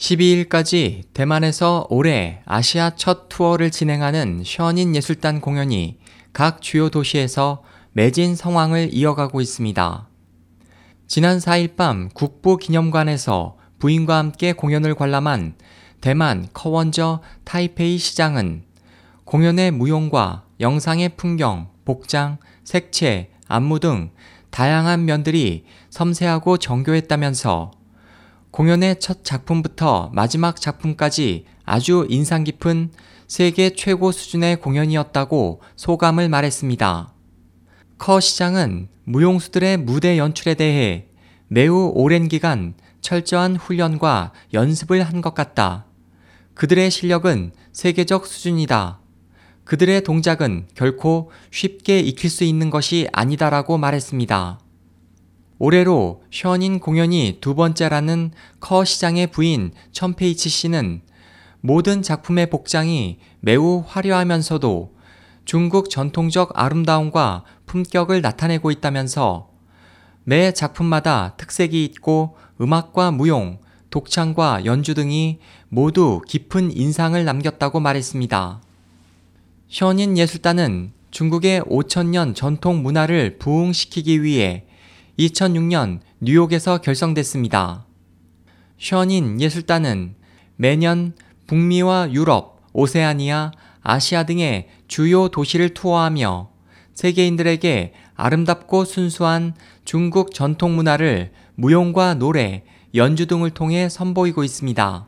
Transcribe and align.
12일까지 0.00 1.02
대만에서 1.12 1.86
올해 1.90 2.40
아시아 2.46 2.90
첫 2.96 3.28
투어를 3.28 3.70
진행하는 3.70 4.42
션인 4.44 4.96
예술단 4.96 5.42
공연이 5.42 5.98
각 6.32 6.62
주요 6.62 6.88
도시에서 6.88 7.62
매진 7.92 8.34
상황을 8.34 8.88
이어가고 8.92 9.42
있습니다. 9.42 10.08
지난 11.06 11.38
4일 11.38 11.76
밤 11.76 12.08
국부기념관에서 12.14 13.58
부인과 13.78 14.16
함께 14.16 14.54
공연을 14.54 14.94
관람한 14.94 15.54
대만 16.00 16.48
커원저 16.54 17.20
타이페이 17.44 17.98
시장은 17.98 18.62
공연의 19.26 19.70
무용과 19.70 20.44
영상의 20.60 21.10
풍경, 21.16 21.68
복장, 21.84 22.38
색채, 22.64 23.30
안무 23.48 23.80
등 23.80 24.12
다양한 24.50 25.04
면들이 25.04 25.66
섬세하고 25.90 26.56
정교했다면서 26.56 27.79
공연의 28.50 28.98
첫 28.98 29.24
작품부터 29.24 30.10
마지막 30.12 30.60
작품까지 30.60 31.44
아주 31.64 32.06
인상 32.08 32.44
깊은 32.44 32.90
세계 33.28 33.70
최고 33.70 34.10
수준의 34.10 34.60
공연이었다고 34.60 35.60
소감을 35.76 36.28
말했습니다. 36.28 37.14
커 37.98 38.20
시장은 38.20 38.88
무용수들의 39.04 39.76
무대 39.78 40.18
연출에 40.18 40.54
대해 40.54 41.06
매우 41.46 41.92
오랜 41.94 42.28
기간 42.28 42.74
철저한 43.00 43.56
훈련과 43.56 44.32
연습을 44.52 45.02
한 45.02 45.20
것 45.20 45.34
같다. 45.34 45.86
그들의 46.54 46.90
실력은 46.90 47.52
세계적 47.72 48.26
수준이다. 48.26 49.00
그들의 49.64 50.02
동작은 50.02 50.66
결코 50.74 51.30
쉽게 51.50 52.00
익힐 52.00 52.28
수 52.28 52.42
있는 52.44 52.70
것이 52.70 53.08
아니다라고 53.12 53.78
말했습니다. 53.78 54.58
올해로 55.62 56.22
션인 56.30 56.80
공연이 56.80 57.36
두 57.42 57.54
번째라는 57.54 58.32
커 58.60 58.82
시장의 58.82 59.26
부인 59.26 59.72
천페이치 59.92 60.48
씨는 60.48 61.02
모든 61.60 62.00
작품의 62.00 62.48
복장이 62.48 63.18
매우 63.40 63.84
화려하면서도 63.86 64.94
중국 65.44 65.90
전통적 65.90 66.58
아름다움과 66.58 67.44
품격을 67.66 68.22
나타내고 68.22 68.70
있다면서 68.70 69.50
매 70.24 70.50
작품마다 70.52 71.34
특색이 71.36 71.84
있고 71.84 72.38
음악과 72.58 73.10
무용, 73.10 73.58
독창과 73.90 74.64
연주 74.64 74.94
등이 74.94 75.40
모두 75.68 76.22
깊은 76.26 76.74
인상을 76.74 77.22
남겼다고 77.22 77.80
말했습니다. 77.80 78.62
션인 79.68 80.16
예술단은 80.16 80.92
중국의 81.10 81.60
5천년 81.62 82.34
전통 82.34 82.82
문화를 82.82 83.36
부흥시키기 83.38 84.22
위해 84.22 84.64
2006년 85.18 86.00
뉴욕에서 86.20 86.78
결성됐습니다. 86.78 87.86
션인 88.78 89.40
예술단은 89.40 90.14
매년 90.56 91.14
북미와 91.46 92.12
유럽, 92.12 92.60
오세아니아, 92.72 93.52
아시아 93.82 94.24
등의 94.24 94.68
주요 94.88 95.28
도시를 95.28 95.74
투어하며 95.74 96.50
세계인들에게 96.94 97.94
아름답고 98.14 98.84
순수한 98.84 99.54
중국 99.84 100.34
전통 100.34 100.76
문화를 100.76 101.32
무용과 101.54 102.14
노래, 102.14 102.64
연주 102.94 103.26
등을 103.26 103.50
통해 103.50 103.88
선보이고 103.88 104.44
있습니다. 104.44 105.06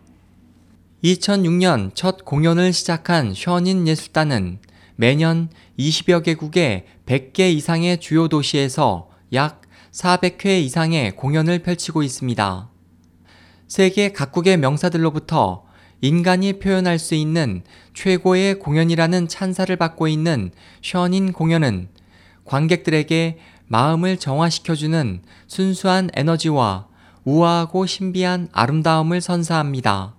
2006년 1.05 1.91
첫 1.95 2.25
공연을 2.25 2.73
시작한 2.73 3.35
션인 3.35 3.89
예술단은 3.89 4.61
매년 4.97 5.49
20여 5.79 6.23
개국의 6.23 6.87
100개 7.07 7.53
이상의 7.53 8.01
주요 8.01 8.29
도시에서 8.29 9.11
약 9.33 9.63
400회 9.93 10.63
이상의 10.63 11.17
공연을 11.17 11.61
펼치고 11.61 12.03
있습니다. 12.03 12.71
세계 13.69 14.13
각국의 14.13 14.57
명사들로부터 14.57 15.65
인간이 16.01 16.59
표현할 16.59 16.99
수 16.99 17.15
있는 17.15 17.63
최고의 17.95 18.59
공연이라는 18.59 19.29
찬사를 19.29 19.75
받고 19.77 20.09
있는 20.09 20.51
션인 20.81 21.33
공연은 21.33 21.89
관객들에게 22.45 23.39
마음을 23.69 24.17
정화시켜주는 24.17 25.23
순수한 25.47 26.11
에너지와 26.15 26.89
우아하고 27.25 27.87
신비한 27.87 28.49
아름다움을 28.51 29.21
선사합니다. 29.21 30.17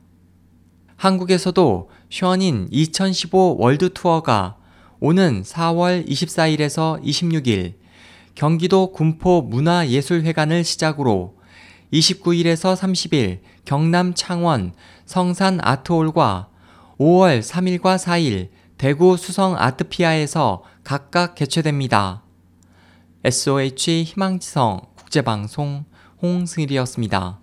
한국에서도 0.96 1.90
션인 2.10 2.68
2015 2.72 3.58
월드 3.60 3.92
투어가 3.94 4.56
오는 5.00 5.42
4월 5.42 6.08
24일에서 6.08 7.04
26일 7.04 7.83
경기도 8.36 8.92
군포 8.92 9.44
문화예술회관을 9.44 10.64
시작으로 10.64 11.36
29일에서 11.92 12.76
30일 12.76 13.40
경남 13.66 14.14
창원 14.14 14.74
성산 15.06 15.60
아트홀과 15.62 16.50
5월 17.00 17.42
3일과 17.42 17.98
4일 17.98 18.50
대구 18.78 19.18
수성 19.18 19.56
아트피아에서 19.58 20.64
각각 20.84 21.36
개최됩니다. 21.36 22.24
SOH 23.24 24.04
희망지성 24.04 24.82
국제방송 24.96 25.86
홍승일이었습니다. 26.22 27.43